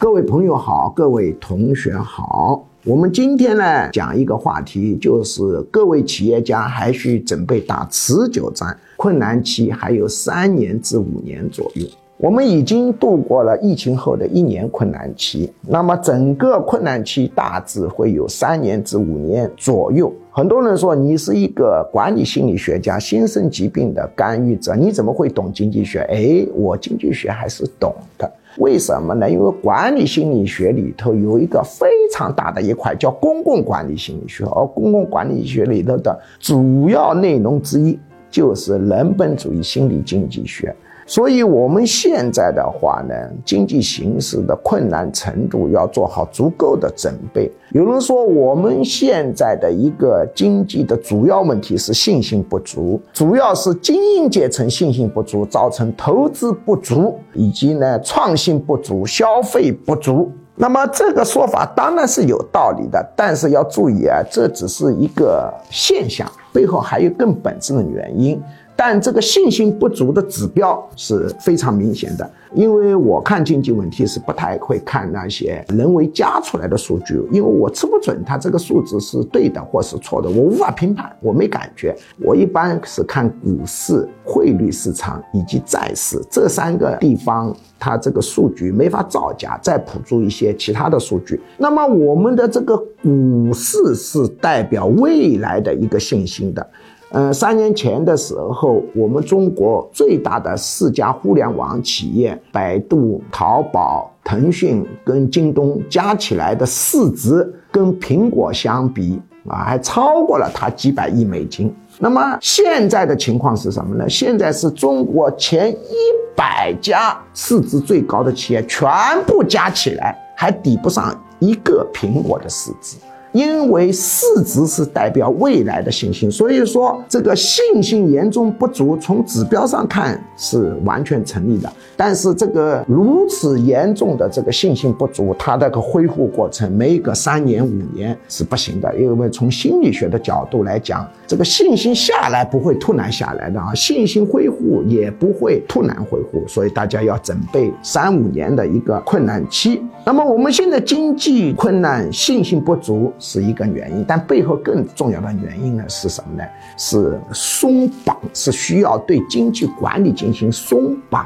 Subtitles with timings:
[0.00, 2.64] 各位朋友好，各位同学好。
[2.84, 11.84] 我们今天呢讲一个话题，就是各位企业家还需准备打持久战，困难期还有三年至五年左右。
[12.16, 20.12] 我们已经度过了疫情后的一年困难期，那么整个困难期大致会有三年至五年左右。
[20.30, 25.98] 很多人说你是一个管理心理学家，新生疾病的干预者，你怎么会懂经济学？
[26.02, 28.32] 哎，我经济学还是懂的。
[28.58, 29.30] 为什么呢？
[29.30, 37.98] 因为管理心理学里头有一个非常大的一块叫公共管理心理学，而公共管理学里头的主要内容之一
[38.30, 40.74] 就是人本主义心理经济学。
[41.10, 47.50] 所以，我们现在的话呢，经济形势的困难程度要做好足够的准备。
[47.72, 60.30] 有人说，我们现在的一个经济的主要问题是信心不足，主要是精英阶层信心不足，造成投资不足，以及呢创新不足、消费不足。
[60.56, 68.38] 那么这个说法当然是有道理的，但是要注意啊，这只是一个现象，背后还有更本质的原因。
[68.80, 81.92] 但这个信心不足的指标是非常明显的，因为我看经济问题是不太会看那些人为加出来的数据，因为我吃不准它这个数字是对的或是错的，我无法评判，我没感觉。
[82.20, 91.40] 我一般是看股市、汇率市场以及债市这三个地方，它这个数据没法造假，再辅助一些其他的数据。
[91.56, 96.64] 那么我们的这个股市是代表未来的一个信心的。
[97.12, 111.74] 嗯，三年前的时候，我们中国最大的四家互联网企业——百度、淘宝、腾讯跟京东加起来的市值，跟苹果相比啊，还超过了它几百亿美金。
[111.98, 114.06] 那么现在的情况是什么呢？
[114.06, 115.94] 现在是中国前一
[116.36, 118.86] 百家市值最高的企业全
[119.26, 122.98] 部加起来，还抵不上一个苹果的市值。
[123.32, 131.70] 因为市值是代表未来的信心，所以说这个信心严重不足，从指标上看是完全成立的。
[131.96, 138.96] 但是这个如此严重的这个信心不足，它这个恢复过程没个三年五年是不行的。
[138.98, 149.82] 因为从心理学的角度来讲，这个信心下来不会突然下来的啊，信心恢复也不会突然恢复，所以大家要准备三五年的一个困难期。
[150.04, 153.12] 那么我们现在经济困难，信心不足。
[153.18, 156.44] 是一个原因，但背后更重要的原因呢是什么呢？
[156.76, 161.24] 是松绑，是需要对经济管理进行松绑，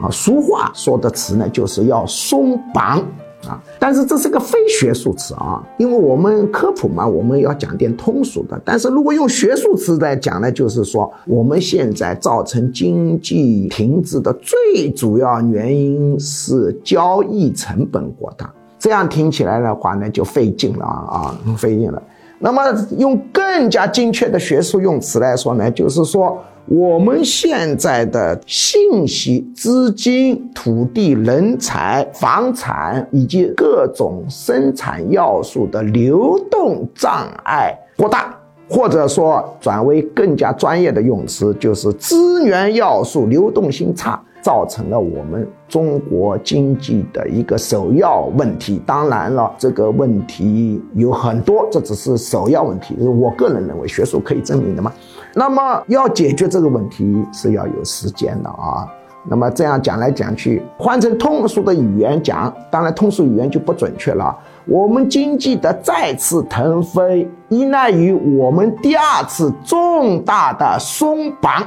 [0.00, 2.98] 啊，俗话说的词呢就是要松绑
[3.46, 3.62] 啊。
[3.78, 8.60] 但是这是个非学术词啊，因为我们科普嘛，我们要讲点通俗的。
[8.64, 18.52] 但是如果用学术词来讲呢，就是说我们现在造成经济停滞的最主要原因是交易成本过大。
[18.80, 22.02] 这样听起来的话呢，就费劲了啊啊，费劲了。
[22.38, 22.62] 那么
[22.96, 38.34] 用更加精确的学术用词来说呢，就是说我们现在的信息、资金、土地、人才、房产以及各种生产要素的流动障碍过大，
[38.70, 44.18] 或者说转为更加专业的用词，就是资源要素流动性差。
[44.42, 48.80] 造成了我们中国经济的一个首要问题。
[48.86, 52.96] 当然了，这个问题有很多，这只是首要问题。
[52.98, 54.92] 我个人认为，学术可以证明的嘛。
[55.34, 58.86] 那么要解决这个问题是要有时间的啊。
[59.28, 64.34] 那么这样讲来讲去，换成通俗的语言讲，当然通俗语言就不准确了。
[64.64, 71.66] 我们经济的再次腾飞，依赖于我们第二次重大的松绑。